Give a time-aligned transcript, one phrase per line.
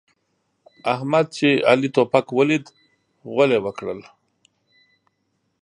[0.93, 2.65] احمد چې علي توپک وليد؛
[3.31, 3.99] غول يې وکړل.